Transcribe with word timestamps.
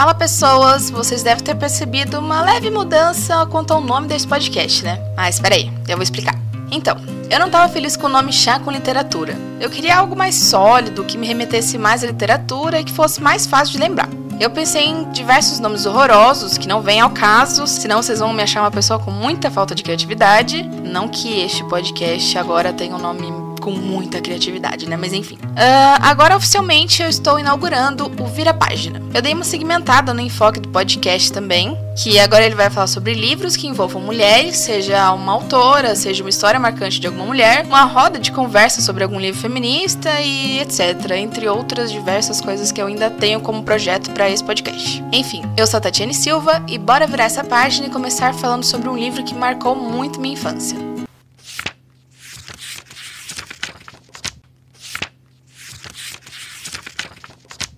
Fala 0.00 0.14
pessoas, 0.14 0.88
vocês 0.88 1.22
devem 1.22 1.44
ter 1.44 1.54
percebido 1.54 2.20
uma 2.20 2.40
leve 2.40 2.70
mudança 2.70 3.44
quanto 3.44 3.74
ao 3.74 3.82
nome 3.82 4.08
desse 4.08 4.26
podcast, 4.26 4.82
né? 4.82 4.98
Mas 5.14 5.34
espera 5.34 5.54
aí, 5.54 5.70
eu 5.86 5.94
vou 5.94 6.02
explicar. 6.02 6.34
Então, 6.70 6.96
eu 7.28 7.38
não 7.38 7.48
estava 7.48 7.70
feliz 7.70 7.98
com 7.98 8.06
o 8.06 8.08
nome 8.08 8.32
Chá 8.32 8.58
com 8.58 8.70
Literatura. 8.70 9.36
Eu 9.60 9.68
queria 9.68 9.98
algo 9.98 10.16
mais 10.16 10.36
sólido, 10.36 11.04
que 11.04 11.18
me 11.18 11.26
remetesse 11.26 11.76
mais 11.76 12.02
à 12.02 12.06
literatura 12.06 12.80
e 12.80 12.84
que 12.84 12.92
fosse 12.92 13.22
mais 13.22 13.44
fácil 13.44 13.74
de 13.74 13.78
lembrar. 13.78 14.08
Eu 14.40 14.48
pensei 14.48 14.86
em 14.86 15.10
diversos 15.10 15.58
nomes 15.58 15.84
horrorosos 15.84 16.56
que 16.56 16.66
não 16.66 16.80
vêm 16.80 17.00
ao 17.00 17.10
caso, 17.10 17.66
senão 17.66 18.02
vocês 18.02 18.20
vão 18.20 18.32
me 18.32 18.42
achar 18.42 18.62
uma 18.62 18.70
pessoa 18.70 18.98
com 18.98 19.10
muita 19.10 19.50
falta 19.50 19.74
de 19.74 19.82
criatividade. 19.82 20.62
Não 20.62 21.08
que 21.08 21.42
este 21.42 21.62
podcast 21.64 22.38
agora 22.38 22.72
tenha 22.72 22.96
um 22.96 22.98
nome 22.98 23.30
com 23.60 23.70
muita 23.70 24.20
criatividade, 24.20 24.88
né? 24.88 24.96
Mas 24.96 25.12
enfim. 25.12 25.36
Uh, 25.36 26.00
agora, 26.00 26.36
oficialmente, 26.36 27.02
eu 27.02 27.08
estou 27.08 27.38
inaugurando 27.38 28.10
o 28.20 28.26
Vira 28.26 28.52
Página. 28.52 29.00
Eu 29.14 29.22
dei 29.22 29.34
uma 29.34 29.44
segmentada 29.44 30.12
no 30.14 30.20
enfoque 30.20 30.58
do 30.58 30.68
podcast 30.68 31.32
também, 31.32 31.76
que 32.02 32.18
agora 32.18 32.44
ele 32.44 32.54
vai 32.54 32.70
falar 32.70 32.86
sobre 32.86 33.14
livros 33.14 33.56
que 33.56 33.66
envolvam 33.66 34.00
mulheres, 34.00 34.56
seja 34.56 35.12
uma 35.12 35.32
autora, 35.32 35.94
seja 35.94 36.22
uma 36.22 36.30
história 36.30 36.58
marcante 36.58 36.98
de 36.98 37.06
alguma 37.06 37.26
mulher, 37.26 37.64
uma 37.66 37.84
roda 37.84 38.18
de 38.18 38.32
conversa 38.32 38.80
sobre 38.80 39.04
algum 39.04 39.20
livro 39.20 39.40
feminista 39.40 40.20
e 40.20 40.60
etc. 40.60 41.10
Entre 41.16 41.48
outras 41.48 41.92
diversas 41.92 42.40
coisas 42.40 42.72
que 42.72 42.80
eu 42.80 42.86
ainda 42.86 43.10
tenho 43.10 43.40
como 43.40 43.62
projeto 43.62 44.10
para 44.10 44.30
esse 44.30 44.42
podcast. 44.42 45.04
Enfim, 45.12 45.42
eu 45.56 45.66
sou 45.66 45.78
a 45.78 45.80
Tatiane 45.80 46.14
Silva 46.14 46.62
e 46.66 46.78
bora 46.78 47.06
virar 47.06 47.24
essa 47.24 47.44
página 47.44 47.86
e 47.86 47.90
começar 47.90 48.34
falando 48.34 48.64
sobre 48.64 48.88
um 48.88 48.96
livro 48.96 49.22
que 49.22 49.34
marcou 49.34 49.74
muito 49.76 50.20
minha 50.20 50.34
infância. 50.34 50.89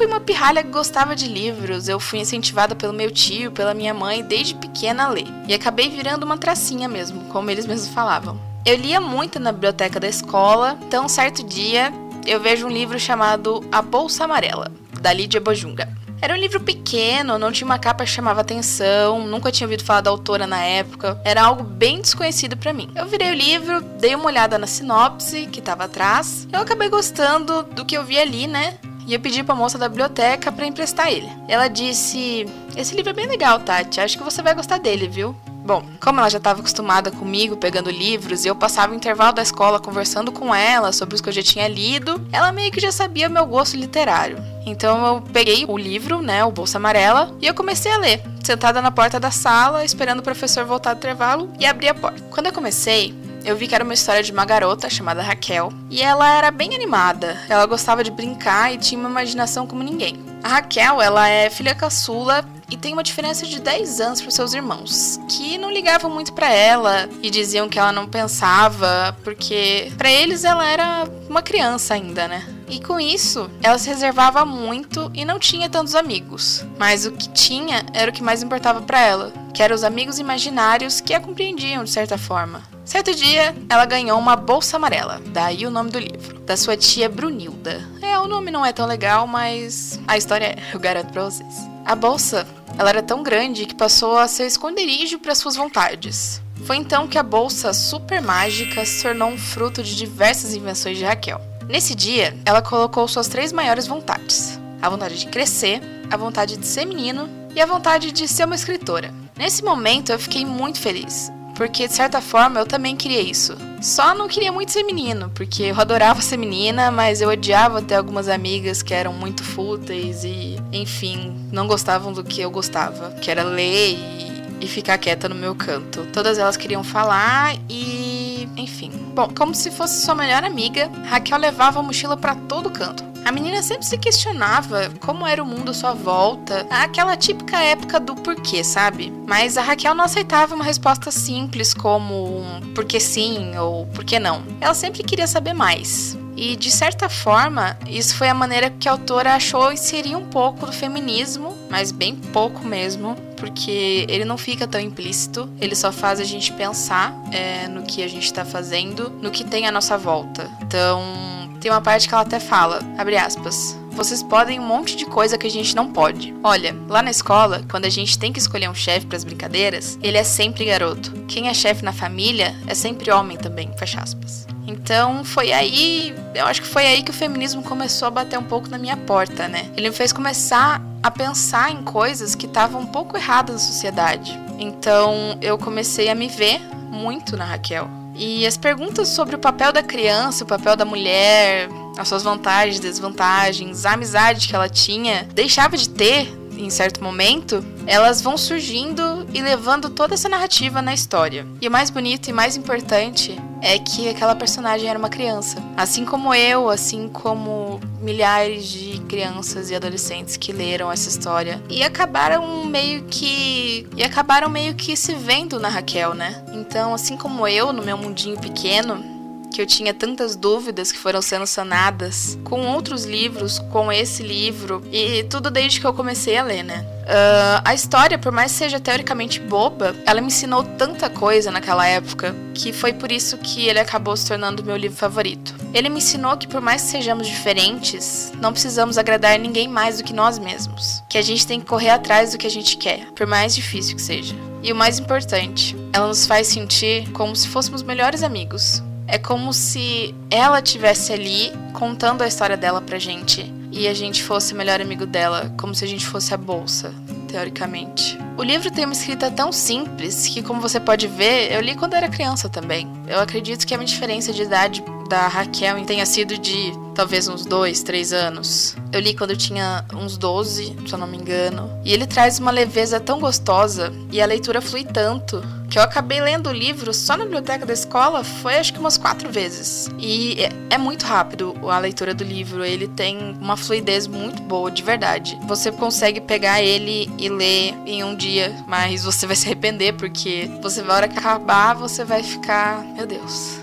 Uma 0.07 0.21
pirralha 0.21 0.63
que 0.63 0.71
gostava 0.71 1.15
de 1.15 1.27
livros. 1.29 1.89
Eu 1.89 1.99
fui 1.99 2.19
incentivada 2.19 2.75
pelo 2.75 2.93
meu 2.93 3.11
tio, 3.11 3.53
pela 3.53 3.75
minha 3.75 3.95
mãe, 3.95 4.23
desde 4.23 4.55
pequena 4.55 5.05
a 5.05 5.09
ler. 5.09 5.27
E 5.49 5.55
acabei 5.55 5.89
virando 5.89 6.25
uma 6.25 6.39
tracinha 6.39 6.89
mesmo, 6.89 7.25
como 7.27 7.51
eles 7.51 7.67
mesmos 7.67 7.93
falavam. 7.93 8.41
Eu 8.65 8.77
lia 8.77 9.01
muito 9.01 9.41
na 9.41 9.51
biblioteca 9.51 9.99
da 9.99 10.09
escola, 10.09 10.79
então 10.87 11.09
certo 11.09 11.43
dia 11.43 11.93
eu 12.25 12.41
vejo 12.41 12.67
um 12.67 12.71
livro 12.71 12.99
chamado 12.99 13.65
A 13.73 13.83
Bolsa 13.83 14.25
Amarela, 14.25 14.71
da 15.01 15.13
Lídia 15.13 15.41
Bojunga. 15.41 15.89
Era 16.21 16.35
um 16.35 16.37
livro 16.37 16.61
pequeno, 16.61 17.37
não 17.37 17.51
tinha 17.51 17.67
uma 17.67 17.81
capa 17.81 18.05
que 18.05 18.11
chamava 18.11 18.41
atenção, 18.41 19.27
nunca 19.27 19.51
tinha 19.51 19.67
ouvido 19.67 19.83
falar 19.83 20.03
da 20.03 20.11
autora 20.11 20.47
na 20.47 20.63
época, 20.63 21.21
era 21.25 21.43
algo 21.43 21.65
bem 21.65 22.01
desconhecido 22.01 22.57
para 22.57 22.73
mim. 22.73 22.89
Eu 22.95 23.07
virei 23.07 23.33
o 23.33 23.35
livro, 23.35 23.81
dei 23.99 24.15
uma 24.15 24.27
olhada 24.27 24.57
na 24.57 24.69
sinopse 24.69 25.47
que 25.47 25.59
estava 25.59 25.83
atrás, 25.83 26.47
eu 26.53 26.61
acabei 26.61 26.89
gostando 26.89 27.65
do 27.65 27.85
que 27.85 27.97
eu 27.97 28.05
vi 28.05 28.21
ali, 28.21 28.47
né? 28.47 28.79
E 29.07 29.15
eu 29.15 29.21
pedi 29.21 29.43
pra 29.43 29.55
moça 29.55 29.79
da 29.79 29.89
biblioteca 29.89 30.51
para 30.53 30.67
emprestar 30.67 31.09
ele. 31.09 31.31
Ela 31.49 31.69
disse: 31.69 32.47
Esse 32.77 32.95
livro 32.95 33.11
é 33.11 33.15
bem 33.15 33.27
legal, 33.27 33.61
Tati, 33.61 34.01
acho 34.01 34.19
que 34.19 34.25
você 34.25 34.43
vai 34.43 34.55
gostar 34.55 34.79
dele, 34.79 35.09
viu? 35.09 35.35
Bom, 35.65 35.85
como 36.01 36.19
ela 36.19 36.29
já 36.29 36.39
estava 36.39 36.59
acostumada 36.59 37.13
comigo 37.13 37.57
pegando 37.57 37.89
livros 37.89 38.45
e 38.45 38.49
eu 38.49 38.55
passava 38.55 38.93
o 38.93 38.97
intervalo 38.97 39.33
da 39.33 39.43
escola 39.43 39.79
conversando 39.79 40.33
com 40.33 40.53
ela 40.53 40.93
sobre 40.93 41.15
os 41.15 41.21
que 41.21 41.29
eu 41.29 41.33
já 41.33 41.43
tinha 41.43 41.69
lido, 41.69 42.21
ela 42.33 42.51
meio 42.51 42.73
que 42.73 42.81
já 42.81 42.91
sabia 42.91 43.29
o 43.29 43.31
meu 43.31 43.47
gosto 43.47 43.77
literário. 43.77 44.39
Então 44.67 45.07
eu 45.07 45.23
peguei 45.23 45.65
o 45.69 45.79
livro, 45.79 46.21
né, 46.21 46.45
o 46.45 46.51
Bolsa 46.51 46.79
Amarela, 46.79 47.33
e 47.41 47.47
eu 47.47 47.55
comecei 47.55 47.93
a 47.93 47.97
ler, 47.97 48.21
sentada 48.43 48.83
na 48.83 48.91
porta 48.91 49.21
da 49.21 49.31
sala, 49.31 49.85
esperando 49.85 50.19
o 50.19 50.25
professor 50.25 50.65
voltar 50.65 50.95
do 50.95 50.99
intervalo 50.99 51.49
e 51.61 51.65
abrir 51.65 51.91
a 51.91 51.95
porta. 51.95 52.21
Quando 52.31 52.47
eu 52.47 52.53
comecei, 52.53 53.15
eu 53.45 53.57
vi 53.57 53.67
que 53.67 53.75
era 53.75 53.85
uma 53.85 53.95
história 53.95 54.23
de 54.23 54.33
uma 54.33 54.45
garota 54.45 54.89
chamada 54.89 55.23
Raquel 55.23 55.73
e 55.91 56.03
ela 56.03 56.31
era 56.31 56.51
bem 56.51 56.75
animada. 56.75 57.39
Ela 57.49 57.67
gostava 57.67 58.05
de 58.05 58.11
brincar 58.11 58.73
e 58.73 58.79
tinha 58.79 58.99
uma 58.99 59.11
imaginação 59.11 59.67
como 59.67 59.83
ninguém. 59.83 60.19
A 60.43 60.49
Raquel, 60.49 61.01
ela 61.01 61.29
é 61.29 61.49
filha 61.49 61.75
caçula 61.75 62.45
e 62.69 62.77
tem 62.77 62.95
uma 62.95 63.03
diferença 63.03 63.47
de 63.47 63.61
10 63.61 64.01
anos 64.01 64.23
para 64.23 64.31
seus 64.31 64.55
irmãos, 64.55 65.21
que 65.29 65.59
não 65.59 65.71
ligavam 65.71 66.11
muito 66.11 66.33
para 66.33 66.51
ela 66.51 67.09
e 67.23 67.31
diziam 67.31 67.69
que 67.69 67.79
ela 67.79 67.93
não 67.93 68.09
pensava, 68.09 69.17
porque 69.23 69.93
para 69.99 70.11
eles 70.11 70.43
ela 70.43 70.67
era 70.67 71.05
uma 71.29 71.43
criança 71.43 71.95
ainda, 71.95 72.27
né? 72.27 72.45
E 72.69 72.81
com 72.81 72.99
isso, 72.99 73.51
ela 73.63 73.79
se 73.79 73.89
reservava 73.89 74.47
muito 74.47 75.11
e 75.13 75.25
não 75.25 75.39
tinha 75.39 75.69
tantos 75.69 75.95
amigos. 75.95 76.65
Mas 76.79 77.05
o 77.05 77.13
que 77.13 77.29
tinha 77.29 77.85
era 77.93 78.11
o 78.11 78.15
que 78.15 78.23
mais 78.23 78.43
importava 78.43 78.81
para 78.81 79.01
ela, 79.01 79.33
que 79.53 79.63
eram 79.63 79.77
os 79.77 79.85
amigos 79.85 80.19
imaginários 80.19 81.01
que 81.01 81.13
a 81.13 81.21
compreendiam 81.21 81.85
de 81.85 81.91
certa 81.91 82.17
forma. 82.17 82.72
Certo 82.85 83.15
dia, 83.15 83.55
ela 83.69 83.85
ganhou 83.85 84.19
uma 84.19 84.35
bolsa 84.35 84.77
amarela, 84.77 85.23
daí 85.29 85.65
o 85.65 85.71
nome 85.71 85.91
do 85.91 86.01
livro, 86.01 86.41
da 86.41 86.57
sua 86.57 86.77
tia 86.77 87.09
Brunilda. 87.09 87.89
É, 88.03 88.19
o 88.19 88.27
nome 88.27 88.51
não 88.51 88.67
é 88.67 88.73
tão 88.73 88.87
legal, 88.87 89.25
mas 89.25 90.01
a 90.07 90.19
história 90.19 90.47
é, 90.47 90.75
eu 90.75 90.81
garanto 90.81 91.13
pra 91.13 91.25
vocês. 91.25 91.55
A 91.85 91.95
bolsa, 91.95 92.45
ela 92.77 92.91
era 92.91 93.03
tão 93.03 93.23
grande 93.23 93.67
que 93.67 93.75
passou 93.75 94.19
a 94.19 94.27
ser 94.27 94.47
esconderijo 94.47 95.21
para 95.21 95.35
suas 95.35 95.55
vontades. 95.55 96.43
Foi 96.65 96.77
então 96.77 97.07
que 97.07 97.19
a 97.19 97.23
bolsa 97.23 97.73
super 97.73 98.21
mágica 98.21 98.85
se 98.85 99.03
tornou 99.03 99.29
um 99.29 99.39
fruto 99.39 99.81
de 99.81 99.97
diversas 99.97 100.53
invenções 100.53 100.99
de 100.99 101.05
Raquel. 101.05 101.41
Nesse 101.69 101.95
dia, 101.95 102.37
ela 102.45 102.61
colocou 102.61 103.07
suas 103.07 103.29
três 103.29 103.53
maiores 103.53 103.87
vontades: 103.87 104.61
a 104.81 104.89
vontade 104.89 105.19
de 105.19 105.27
crescer, 105.27 105.81
a 106.11 106.17
vontade 106.17 106.57
de 106.57 106.67
ser 106.67 106.85
menino 106.85 107.29
e 107.55 107.61
a 107.61 107.67
vontade 107.67 108.11
de 108.11 108.27
ser 108.27 108.45
uma 108.45 108.57
escritora. 108.57 109.15
Nesse 109.37 109.63
momento, 109.63 110.11
eu 110.11 110.19
fiquei 110.19 110.45
muito 110.45 110.81
feliz, 110.81 111.33
porque 111.55 111.87
de 111.87 111.95
certa 111.95 112.21
forma 112.21 112.61
eu 112.61 112.67
também 112.67 112.97
queria 112.97 113.21
isso. 113.21 113.57
Só 113.81 114.15
não 114.15 114.29
queria 114.29 114.53
muito 114.53 114.73
ser 114.73 114.85
menino, 114.85 115.31
porque 115.35 115.65
eu 115.65 115.81
adorava 115.81 116.21
ser 116.21 116.37
menina, 116.37 116.91
mas 116.91 117.21
eu 117.21 117.29
odiava 117.29 117.83
ter 117.83 117.97
algumas 117.97 118.29
amigas 118.29 118.83
que 118.83 118.95
eram 118.95 119.13
muito 119.13 119.43
fúteis 119.43 120.25
e, 120.25 120.57
enfim, 120.73 121.35
não 121.53 121.67
gostavam 121.67 122.13
do 122.13 122.23
que 122.23 122.41
eu 122.41 122.51
gostava, 122.51 123.11
que 123.21 123.31
era 123.31 123.43
ler 123.43 123.95
e, 123.95 124.65
e 124.65 124.67
ficar 124.69 124.99
quieta 124.99 125.29
no 125.29 125.35
meu 125.35 125.55
canto. 125.55 126.07
Todas 126.13 126.39
elas 126.39 126.57
queriam 126.57 126.85
falar 126.85 127.57
e, 127.69 128.49
enfim, 128.57 128.91
Bom, 129.15 129.29
como 129.37 129.55
se 129.55 129.71
fosse 129.71 130.03
sua 130.03 130.15
melhor 130.15 130.43
amiga, 130.43 130.91
Raquel 131.05 131.39
levava 131.39 131.81
a 131.81 131.83
mochila 131.83 132.17
para 132.17 132.35
todo 132.35 132.71
canto. 132.71 133.12
A 133.25 133.31
menina 133.31 133.63
sempre 133.63 133.87
se 133.87 133.97
questionava 133.97 134.93
como 135.01 135.27
era 135.27 135.43
o 135.43 135.47
mundo 135.47 135.71
à 135.71 135.75
sua 135.75 135.93
volta, 135.93 136.67
aquela 136.69 137.17
típica 137.17 137.63
época 137.63 138.01
do 138.01 138.15
porquê, 138.17 138.65
sabe? 138.65 139.13
Mas 139.27 139.57
a 139.57 139.63
Raquel 139.63 139.95
não 139.95 140.05
aceitava 140.05 140.55
uma 140.55 140.65
resposta 140.65 141.11
simples 141.11 141.73
como 141.73 142.39
um 142.39 142.73
porque 142.75 142.99
sim 142.99 143.57
ou 143.57 143.87
porque 143.87 144.19
não. 144.19 144.43
Ela 144.61 144.75
sempre 144.75 145.03
queria 145.03 145.27
saber 145.27 145.53
mais. 145.53 146.19
E 146.37 146.57
de 146.57 146.71
certa 146.71 147.09
forma, 147.09 147.77
isso 147.87 148.17
foi 148.17 148.29
a 148.29 148.35
maneira 148.35 148.71
que 148.71 148.89
a 148.89 148.93
autora 148.93 149.35
achou 149.35 149.71
inserir 149.71 150.17
um 150.17 150.27
pouco 150.27 150.67
do 150.67 150.73
feminismo, 150.73 151.57
mas 151.71 151.93
bem 151.93 152.17
pouco 152.17 152.67
mesmo, 152.67 153.15
porque 153.37 154.07
ele 154.09 154.25
não 154.25 154.39
fica 154.39 154.67
tão 154.67 154.81
implícito, 154.81 155.49
ele 155.61 155.75
só 155.75 155.93
faz 155.93 156.21
a 156.21 156.25
gente 156.25 156.53
pensar 156.53 157.15
é, 157.31 157.69
no 157.69 157.83
que 157.83 158.03
a 158.03 158.09
gente 158.09 158.25
está 158.25 158.45
fazendo, 158.45 159.11
no 159.21 159.31
que 159.31 159.45
tem 159.45 159.67
à 159.67 159.71
nossa 159.71 159.99
volta. 159.99 160.51
Então, 160.63 161.32
tem 161.63 161.71
uma 161.71 161.81
parte 161.81 162.09
que 162.09 162.15
ela 162.15 162.25
até 162.25 162.41
fala, 162.41 162.81
abre 162.99 163.17
aspas, 163.17 163.79
vocês 163.93 164.21
podem 164.21 164.59
um 164.59 164.67
monte 164.67 164.97
de 164.97 165.07
coisa 165.07 165.39
que 165.39 165.47
a 165.47 165.51
gente 165.51 165.77
não 165.77 165.93
pode. 165.93 166.35
Olha, 166.43 166.75
lá 166.89 167.03
na 167.03 167.11
escola, 167.11 167.63
quando 167.71 167.85
a 167.85 167.91
gente 167.91 168.19
tem 168.19 168.33
que 168.33 168.41
escolher 168.41 168.69
um 168.69 168.75
chefe 168.75 169.07
para 169.07 169.17
as 169.17 169.23
brincadeiras, 169.23 169.97
ele 170.03 170.19
é 170.19 170.25
sempre 170.25 170.65
garoto. 170.65 171.13
Quem 171.29 171.49
é 171.49 171.55
chefe 171.55 171.85
na 171.85 171.93
família 171.93 172.57
é 172.67 172.75
sempre 172.75 173.13
homem 173.13 173.37
também, 173.37 173.71
fecha 173.79 174.01
aspas. 174.01 174.45
Então 174.67 175.25
foi 175.25 175.53
aí, 175.53 176.13
eu 176.35 176.47
acho 176.47 176.63
que 176.63 176.67
foi 176.67 176.85
aí 176.85 177.03
que 177.03 177.11
o 177.11 177.15
feminismo 177.15 177.63
começou 177.63 178.09
a 178.09 178.11
bater 178.11 178.39
um 178.39 178.45
pouco 178.45 178.69
na 178.69 178.79
minha 178.79 178.97
porta, 178.97 179.47
né? 179.47 179.71
Ele 179.77 179.89
me 179.89 179.95
fez 179.95 180.13
começar 180.13 180.83
a 181.01 181.11
pensar 181.13 181.71
em 181.71 181.83
coisas 181.83 182.35
que 182.35 182.47
estavam 182.47 182.81
um 182.81 182.87
pouco 182.87 183.17
erradas 183.17 183.55
na 183.55 183.61
sociedade. 183.61 184.37
Então 184.59 185.39
eu 185.41 185.57
comecei 185.57 186.09
a 186.09 186.15
me 186.15 186.27
ver 186.27 186.61
muito 186.91 187.37
na 187.37 187.45
Raquel. 187.45 188.02
E 188.15 188.47
as 188.47 188.57
perguntas 188.57 189.09
sobre 189.09 189.37
o 189.37 189.39
papel 189.39 189.73
da 189.73 189.83
criança, 189.83 190.45
o 190.45 190.47
papel 190.47 190.77
da 190.77 190.85
mulher, 190.85 191.69
as 191.97 192.09
suas 192.09 192.23
vantagens, 192.23 192.81
desvantagens, 192.81 193.85
a 193.85 193.93
amizade 193.93 194.49
que 194.49 194.55
ela 194.55 194.69
tinha, 194.69 195.29
deixava 195.35 195.77
de 195.77 195.89
ter 195.89 196.43
em 196.57 196.71
certo 196.71 197.03
momento, 197.03 197.65
elas 197.87 198.21
vão 198.21 198.37
surgindo 198.37 199.27
e 199.33 199.41
levando 199.41 199.91
toda 199.91 200.15
essa 200.15 200.29
narrativa 200.29 200.83
na 200.83 200.95
história. 200.95 201.47
E 201.61 201.67
o 201.67 201.71
mais 201.71 201.91
bonito 201.91 202.29
e 202.29 202.33
mais 202.33 202.57
importante 202.57 203.37
é 203.61 203.79
que 203.79 204.09
aquela 204.09 204.35
personagem 204.35 204.89
era 204.89 204.99
uma 204.99 205.09
criança. 205.09 205.63
Assim 205.77 206.05
como 206.05 206.35
eu, 206.35 206.69
assim 206.69 207.09
como 207.09 207.81
milhares 208.03 208.67
de 208.67 208.99
crianças 209.09 209.71
e 209.71 209.75
adolescentes 209.75 210.37
que 210.37 210.53
leram 210.53 210.91
essa 210.91 211.09
história 211.09 211.63
e 211.69 211.83
acabaram 211.83 212.65
meio 212.65 213.05
que 213.05 213.87
e 213.97 214.03
acabaram 214.03 214.49
meio 214.49 214.75
que 214.75 214.97
se 214.97 215.15
vendo 215.15 215.61
na 215.61 215.69
Raquel, 215.69 216.15
né? 216.15 216.45
Então, 216.53 216.93
assim 216.93 217.17
como 217.17 217.47
eu 217.47 217.73
no 217.73 217.83
meu 217.83 217.97
mundinho 217.97 218.39
pequeno, 218.39 219.12
que 219.53 219.61
eu 219.61 219.67
tinha 219.67 219.93
tantas 219.93 220.35
dúvidas 220.35 220.91
que 220.91 220.99
foram 220.99 221.23
sendo 221.23 221.47
sanadas 221.47 222.39
com 222.45 222.67
outros 222.67 223.05
livros, 223.05 223.59
com 223.71 223.93
esse 223.93 224.23
livro, 224.23 224.83
e 224.91 225.23
tudo 225.25 225.51
desde 225.51 225.81
que 225.81 225.87
eu 225.87 225.95
comecei 225.95 226.37
a 226.37 226.43
ler, 226.43 226.63
né? 226.63 226.85
Uh, 227.03 227.63
a 227.65 227.75
história, 227.75 228.17
por 228.17 228.31
mais 228.31 228.53
que 228.53 228.59
seja 228.59 228.79
teoricamente 228.79 229.41
boba, 229.41 229.95
ela 230.07 230.21
me 230.21 230.29
ensinou 230.29 230.63
tanta 230.63 231.11
coisa 231.11 231.51
naquela 231.51 231.87
época 231.87 232.35
que 232.55 232.73
foi 232.73 232.93
por 232.93 233.11
isso 233.11 233.39
que 233.39 233.67
ele 233.67 233.81
acabou 233.81 234.17
se 234.17 234.27
tornando 234.27 234.65
meu 234.65 234.77
livro 234.77 234.97
favorito. 234.97 235.55
Ele 235.75 235.89
me 235.89 235.99
ensinou 235.99 236.37
que, 236.37 236.47
por 236.47 236.61
mais 236.61 236.83
que 236.83 236.89
sejamos 236.89 237.27
diferentes, 237.27 238.33
não 238.41 238.53
precisamos 238.53 238.99
agradar 238.99 239.39
ninguém 239.39 239.67
mais 239.67 239.99
do 239.99 240.05
que 240.05 240.13
nós 240.13 240.39
mesmos. 240.39 241.03
Que 241.09 241.19
a 241.19 241.23
gente 241.23 241.47
tem 241.47 241.61
que 241.61 241.67
correr 241.67 241.91
atrás 241.91 242.33
do 242.33 242.39
que 242.39 242.47
a 242.47 242.51
gente 242.51 242.77
quer, 242.77 243.07
por 243.13 243.27
mais 243.27 243.55
difícil 243.55 243.97
que 243.97 244.03
seja. 244.03 244.35
E 244.63 244.73
o 244.73 244.77
mais 244.77 244.99
importante, 244.99 245.77
ela 245.93 246.07
nos 246.07 246.25
faz 246.25 246.47
sentir 246.47 247.11
como 247.11 247.35
se 247.35 247.49
fôssemos 247.49 247.83
melhores 247.83 248.23
amigos. 248.23 248.83
É 249.07 249.19
como 249.19 249.53
se 249.53 250.15
ela 250.31 250.63
tivesse 250.63 251.13
ali 251.13 251.53
contando 251.73 252.23
a 252.23 252.27
história 252.27 252.57
dela 252.57 252.81
pra 252.81 252.99
gente 252.99 253.53
e 253.71 253.89
a 253.89 253.95
gente 253.95 254.23
fosse 254.23 254.53
o 254.53 254.57
melhor 254.57 254.81
amigo 254.81 255.07
dela, 255.07 255.53
como 255.59 255.75
se 255.75 255.85
a 255.85 255.89
gente 255.89 256.07
fosse 256.07 256.33
a 256.35 256.37
bolsa, 256.37 256.95
teoricamente. 257.27 258.19
O 258.37 258.43
livro 258.43 258.71
tem 258.71 258.85
uma 258.85 258.93
escrita 258.93 259.31
tão 259.31 259.51
simples 259.51 260.27
que, 260.27 260.43
como 260.43 260.61
você 260.61 260.79
pode 260.79 261.07
ver, 261.09 261.53
eu 261.53 261.61
li 261.61 261.75
quando 261.75 261.95
era 261.95 262.09
criança 262.09 262.49
também. 262.49 262.87
Eu 263.09 263.19
acredito 263.21 263.67
que 263.67 263.75
a 263.75 263.79
minha 263.79 263.87
diferença 263.87 264.33
de 264.33 264.43
idade 264.43 264.85
da 265.13 265.29
Raquel 265.29 265.85
tenha 265.85 266.07
sido 266.07 266.39
de 266.39 266.73
talvez 266.95 267.29
uns 267.29 267.45
dois, 267.45 267.83
três 267.83 268.15
anos. 268.15 268.75
Eu 268.91 268.99
li 268.99 269.15
quando 269.15 269.33
eu 269.33 269.37
tinha 269.37 269.85
uns 269.93 270.17
12, 270.17 270.75
se 270.87 270.93
eu 270.95 270.99
não 270.99 271.07
me 271.07 271.19
engano. 271.19 271.71
E 271.85 271.93
ele 271.93 272.07
traz 272.07 272.39
uma 272.39 272.51
leveza 272.51 272.99
tão 272.99 273.21
gostosa 273.21 273.93
e 274.11 274.23
a 274.23 274.27
leitura 274.27 274.63
flui 274.63 274.85
tanto 274.85 275.43
que 275.69 275.79
eu 275.79 275.83
acabei 275.83 276.19
lendo 276.19 276.49
o 276.49 276.53
livro 276.53 276.95
só 276.95 277.15
na 277.15 277.25
biblioteca 277.25 277.67
da 277.67 277.75
escola 277.75 278.25
foi 278.25 278.57
acho 278.57 278.73
que 278.73 278.79
umas 278.79 278.97
quatro 278.97 279.31
vezes. 279.31 279.91
E 279.99 280.43
é, 280.43 280.51
é 280.71 280.79
muito 280.79 281.05
rápido 281.05 281.55
a 281.69 281.79
leitura 281.79 282.15
do 282.15 282.25
livro. 282.25 282.65
Ele 282.65 282.89
tem 282.89 283.37
uma 283.39 283.57
fluidez 283.57 284.07
muito 284.07 284.41
boa, 284.43 284.71
de 284.71 284.83
verdade. 284.83 285.39
Você 285.47 285.71
consegue 285.71 286.23
pegar 286.23 286.63
ele 286.63 287.11
e 287.19 287.29
ler 287.29 287.75
em 287.85 288.03
um 288.03 288.17
dia, 288.17 288.65
mas 288.67 289.05
você 289.05 289.27
vai 289.27 289.37
se 289.37 289.45
arrepender 289.45 289.93
porque 289.93 290.51
você 290.63 290.81
vai 290.81 290.97
hora 290.97 291.09
que 291.09 291.19
acabar, 291.19 291.75
você 291.75 292.03
vai 292.03 292.23
ficar, 292.23 292.83
meu 292.95 293.07
Deus, 293.07 293.62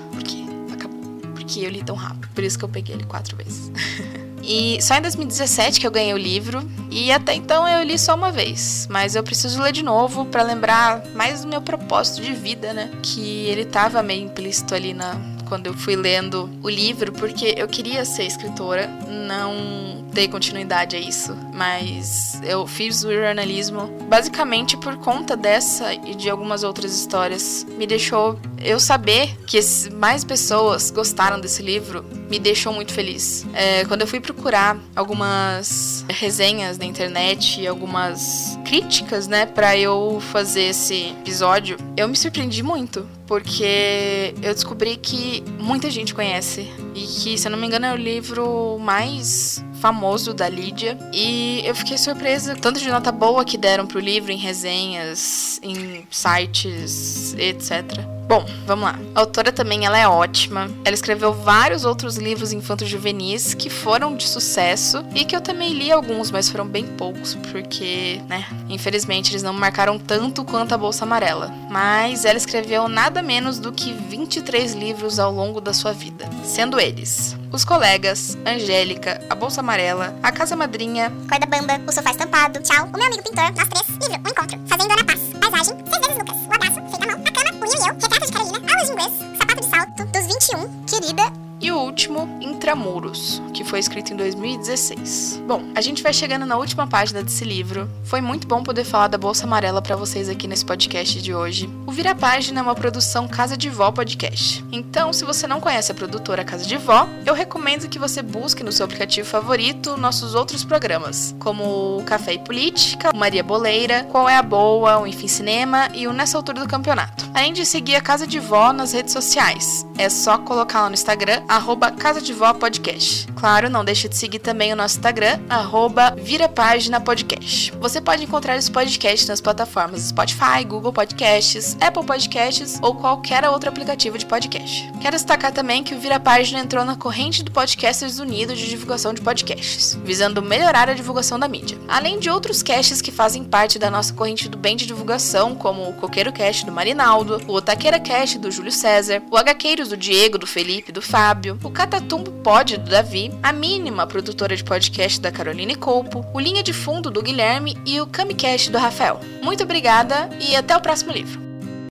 Porque 1.49 1.65
eu 1.65 1.69
li 1.69 1.83
tão 1.83 1.95
rápido. 1.95 2.29
Por 2.35 2.43
isso 2.43 2.59
que 2.59 2.63
eu 2.63 2.69
peguei 2.69 2.93
ele 2.93 3.05
quatro 3.05 3.35
vezes. 3.35 3.71
E 4.41 4.81
só 4.81 4.95
em 4.95 5.01
2017 5.01 5.79
que 5.79 5.85
eu 5.85 5.91
ganhei 5.91 6.11
o 6.11 6.17
livro, 6.17 6.67
e 6.89 7.11
até 7.11 7.35
então 7.35 7.67
eu 7.67 7.83
li 7.83 7.99
só 7.99 8.15
uma 8.15 8.31
vez, 8.31 8.87
mas 8.89 9.13
eu 9.13 9.21
preciso 9.21 9.61
ler 9.61 9.71
de 9.71 9.83
novo 9.83 10.25
para 10.25 10.41
lembrar 10.41 11.05
mais 11.13 11.43
do 11.43 11.47
meu 11.49 11.61
propósito 11.61 12.21
de 12.21 12.33
vida, 12.33 12.73
né? 12.73 12.89
Que 13.03 13.45
ele 13.45 13.63
tava 13.63 14.01
meio 14.01 14.23
implícito 14.23 14.73
ali 14.73 14.91
na 14.93 15.15
quando 15.47 15.67
eu 15.67 15.73
fui 15.73 15.95
lendo 15.95 16.49
o 16.63 16.69
livro, 16.69 17.11
porque 17.11 17.53
eu 17.57 17.67
queria 17.67 18.05
ser 18.05 18.23
escritora, 18.23 18.87
não 19.27 19.98
dei 20.13 20.27
continuidade 20.27 20.95
a 20.95 20.99
isso, 20.99 21.35
mas 21.53 22.39
eu 22.43 22.65
fiz 22.65 23.03
o 23.03 23.11
jornalismo 23.11 23.87
basicamente 24.09 24.77
por 24.77 24.97
conta 24.97 25.35
dessa 25.35 25.93
e 25.93 26.15
de 26.15 26.29
algumas 26.29 26.63
outras 26.63 26.95
histórias. 26.95 27.65
Me 27.77 27.85
deixou 27.85 28.39
eu 28.57 28.79
saber 28.79 29.37
que 29.45 29.59
mais 29.93 30.23
pessoas 30.23 30.91
gostaram 30.91 31.39
desse 31.39 31.61
livro 31.61 32.03
me 32.29 32.37
deixou 32.37 32.71
muito 32.71 32.93
feliz. 32.93 33.45
É, 33.53 33.85
quando 33.85 34.01
eu 34.01 34.07
fui 34.07 34.19
procurar 34.19 34.77
algumas 34.95 36.05
resenhas 36.09 36.77
na 36.77 36.85
internet, 36.85 37.65
algumas 37.65 38.57
críticas, 38.65 39.27
né, 39.27 39.45
para 39.45 39.75
eu 39.75 40.21
fazer 40.31 40.63
esse 40.63 41.09
episódio, 41.21 41.77
eu 41.97 42.07
me 42.07 42.15
surpreendi 42.15 42.61
muito, 42.61 43.07
porque 43.25 44.33
eu 44.41 44.53
descobri 44.53 44.95
que 44.95 45.43
muita 45.59 45.89
gente 45.89 46.13
conhece 46.13 46.67
e 46.93 47.01
que, 47.01 47.37
se 47.37 47.47
eu 47.47 47.51
não 47.51 47.57
me 47.57 47.65
engano, 47.65 47.87
é 47.87 47.93
o 47.93 47.97
livro 47.97 48.77
mais 48.79 49.63
famoso 49.79 50.33
da 50.33 50.47
Lídia. 50.47 50.97
E 51.13 51.61
eu 51.65 51.73
fiquei 51.75 51.97
surpresa, 51.97 52.55
tanto 52.55 52.79
de 52.79 52.89
nota 52.89 53.11
boa 53.11 53.43
que 53.43 53.57
deram 53.57 53.85
pro 53.85 53.99
livro 53.99 54.31
em 54.31 54.37
resenhas, 54.37 55.59
em 55.63 56.05
sites, 56.09 57.33
etc. 57.37 58.19
Bom, 58.29 58.45
vamos 58.67 58.85
lá. 58.85 58.99
A 59.15 59.21
autora 59.21 59.51
também 59.51 59.87
ela 59.87 59.97
é 59.97 60.07
ótima. 60.07 60.69
Ela 60.85 60.93
escreveu 60.93 61.33
vários 61.33 61.83
outros 61.83 62.15
livros 62.15 62.53
infanto-juvenis 62.53 63.55
que 63.55 63.71
foram 63.71 64.15
de 64.15 64.27
sucesso 64.27 65.03
e 65.15 65.25
que 65.25 65.35
eu 65.35 65.41
também 65.41 65.73
li 65.73 65.91
alguns, 65.91 66.29
mas 66.29 66.47
foram 66.47 66.67
bem 66.67 66.85
poucos, 66.85 67.33
porque, 67.51 68.21
né, 68.29 68.45
infelizmente 68.69 69.31
eles 69.31 69.41
não 69.41 69.51
marcaram 69.51 69.97
tanto 69.97 70.45
quanto 70.45 70.75
a 70.75 70.77
Bolsa 70.77 71.05
Amarela. 71.05 71.51
Mas 71.71 72.23
ela 72.23 72.37
escreveu 72.37 72.87
nada 72.87 73.23
menos 73.23 73.57
do 73.57 73.71
que 73.71 73.93
23 73.93 74.73
livros 74.75 75.17
ao 75.17 75.33
longo 75.33 75.59
da 75.59 75.73
sua 75.73 75.91
vida, 75.91 76.29
sendo 76.43 76.79
eles 76.79 77.38
Os 77.51 77.65
Colegas, 77.65 78.37
Angélica, 78.45 79.19
A 79.29 79.35
Bolsa 79.35 79.61
Amarela, 79.61 80.15
A 80.21 80.31
Casa 80.31 80.55
Madrinha, 80.55 81.11
Corda 81.27 81.47
Bamba, 81.47 81.81
O 81.87 81.91
Sofá 81.91 82.11
Estampado, 82.11 82.59
Tchau, 82.61 82.87
O 82.93 82.97
Meu 82.97 83.07
Amigo 83.07 83.23
Pintor, 83.23 83.51
Nós 83.55 83.67
Três, 83.67 83.87
Livro, 83.87 84.21
O 84.23 84.29
Encontro, 84.29 84.59
Fazendo 84.67 84.91
Ana 84.91 85.03
Paz, 85.03 85.19
Paisagem, 85.39 85.85
Seis 85.89 86.05
Vezes 86.05 86.17
Lucas, 86.17 86.37
O 86.37 86.53
Abraço, 86.53 86.89
Feita 86.89 87.03
a 87.03 87.07
Mão, 87.07 87.23
A 87.25 87.31
Cama, 87.31 87.59
O 87.59 87.65
Eu 87.65 87.71
e 87.71 87.87
Eu, 87.87 87.93
Retrato 87.95 88.25
de 88.25 88.31
Carolina, 88.31 88.59
Aulas 88.71 88.85
de 88.87 88.91
Inglês, 88.93 89.37
Sapato 89.37 89.61
de 89.61 89.69
Salto, 89.69 90.05
Dos 90.05 90.25
21, 90.27 90.85
Querida, 90.85 91.38
e 91.61 91.71
o 91.71 91.77
último, 91.77 92.37
Intramuros, 92.41 93.41
que 93.53 93.63
foi 93.63 93.79
escrito 93.79 94.13
em 94.13 94.15
2016. 94.15 95.41
Bom, 95.45 95.63
a 95.75 95.81
gente 95.81 96.01
vai 96.01 96.13
chegando 96.13 96.45
na 96.45 96.57
última 96.57 96.87
página 96.87 97.21
desse 97.21 97.43
livro. 97.43 97.89
Foi 98.03 98.21
muito 98.21 98.47
bom 98.47 98.63
poder 98.63 98.85
falar 98.85 99.07
da 99.07 99.17
Bolsa 99.17 99.45
Amarela 99.45 99.81
para 99.81 99.95
vocês 99.95 100.29
aqui 100.29 100.47
nesse 100.47 100.65
podcast 100.65 101.21
de 101.21 101.33
hoje. 101.33 101.69
O 101.85 101.91
Vira 101.91 102.15
Página 102.15 102.59
é 102.59 102.63
uma 102.63 102.75
produção 102.75 103.27
Casa 103.27 103.57
de 103.57 103.69
Vó 103.69 103.91
Podcast. 103.91 104.63
Então, 104.71 105.11
se 105.11 105.25
você 105.25 105.47
não 105.47 105.59
conhece 105.59 105.91
a 105.91 105.95
produtora 105.95 106.45
Casa 106.45 106.65
de 106.65 106.77
Vó, 106.77 107.07
eu 107.25 107.33
recomendo 107.33 107.89
que 107.89 107.99
você 107.99 108.21
busque 108.21 108.63
no 108.63 108.71
seu 108.71 108.85
aplicativo 108.85 109.27
favorito 109.27 109.97
nossos 109.97 110.35
outros 110.35 110.63
programas, 110.63 111.35
como 111.39 111.97
o 111.97 112.03
Café 112.03 112.33
e 112.33 112.39
Política, 112.39 113.11
o 113.13 113.17
Maria 113.17 113.43
Boleira, 113.43 114.05
Qual 114.05 114.29
é 114.29 114.37
a 114.37 114.43
Boa, 114.43 114.99
o 114.99 115.07
Enfim 115.07 115.27
Cinema 115.27 115.89
e 115.93 116.07
o 116.07 116.13
Nessa 116.13 116.37
Altura 116.37 116.61
do 116.61 116.67
Campeonato. 116.69 117.29
Além 117.33 117.51
de 117.51 117.65
seguir 117.65 117.95
a 117.95 118.01
Casa 118.01 118.25
de 118.25 118.39
Vó 118.39 118.71
nas 118.71 118.93
redes 118.93 119.11
sociais. 119.11 119.85
É 119.97 120.07
só 120.07 120.37
colocar 120.37 120.81
lá 120.81 120.89
no 120.89 120.93
Instagram 120.93 121.41
arroba 121.49 121.89
Casa 121.89 122.21
de 122.21 122.31
Vó 122.31 122.53
Podcast. 122.53 123.27
Claro, 123.35 123.71
não 123.71 123.83
deixe 123.83 124.07
de 124.07 124.15
seguir 124.15 124.37
também 124.37 124.71
o 124.71 124.75
nosso 124.75 124.97
Instagram, 124.97 125.39
arroba 125.49 126.15
Vira 126.15 126.47
Página 126.47 127.01
Podcast. 127.01 127.73
Você 127.79 127.99
pode 127.99 128.23
encontrar 128.23 128.55
esse 128.55 128.69
podcast 128.69 129.27
nas 129.27 129.41
plataformas 129.41 130.03
Spotify, 130.03 130.63
Google 130.63 130.93
Podcasts, 130.93 131.75
Apple 131.81 132.05
Podcasts 132.05 132.77
ou 132.83 132.93
qualquer 132.93 133.49
outro 133.49 133.67
aplicativo 133.67 134.15
de 134.15 134.27
podcast. 134.27 134.91
Quero 135.01 135.15
destacar 135.15 135.51
também 135.51 135.83
que 135.83 135.95
o 135.95 135.99
Vira 135.99 136.19
Página 136.19 136.59
entrou 136.59 136.85
na 136.85 136.95
corrente 136.95 137.41
do 137.41 137.49
Podcasters 137.49 138.19
Unidos 138.19 138.59
de 138.59 138.69
divulgação 138.69 139.11
de 139.11 139.21
podcasts, 139.21 139.97
visando 140.03 140.43
melhorar 140.43 140.87
a 140.87 140.93
divulgação 140.93 141.39
da 141.39 141.47
mídia. 141.47 141.79
Além 141.87 142.19
de 142.19 142.29
outros 142.29 142.61
casts 142.61 143.01
que 143.01 143.11
fazem 143.11 143.43
parte 143.43 143.79
da 143.79 143.89
nossa 143.89 144.13
corrente 144.13 144.47
do 144.47 144.57
bem 144.57 144.75
de 144.75 144.85
divulgação, 144.85 145.55
como 145.55 145.89
o 145.89 145.93
Coqueiro 145.93 146.31
Cast 146.31 146.63
do 146.63 146.71
Marinaldo, 146.71 147.41
o 147.47 147.53
Otaqueira 147.53 147.99
Cast 147.99 148.37
do 148.37 148.51
Júlio 148.51 148.71
César, 148.71 149.23
o 149.31 149.37
HQueiros 149.37 149.89
do 149.89 149.97
Diego, 149.97 150.37
do 150.37 150.45
Felipe, 150.45 150.91
do 150.91 151.01
Fábio, 151.01 151.38
Fábio, 151.39 151.57
o 151.63 151.71
Catatumbo 151.71 152.31
Pod 152.43 152.75
do 152.75 152.89
Davi, 152.89 153.31
a 153.41 153.53
Mínima, 153.53 154.05
produtora 154.05 154.53
de 154.57 154.63
podcast 154.63 155.21
da 155.21 155.31
Caroline 155.31 155.73
Colpo, 155.73 156.25
o 156.33 156.39
Linha 156.39 156.61
de 156.61 156.73
Fundo 156.73 157.09
do 157.09 157.21
Guilherme 157.21 157.77
e 157.85 158.01
o 158.01 158.07
Camicast 158.07 158.69
do 158.69 158.77
Rafael. 158.77 159.21
Muito 159.41 159.63
obrigada 159.63 160.29
e 160.41 160.53
até 160.53 160.75
o 160.75 160.81
próximo 160.81 161.13
livro. 161.13 161.48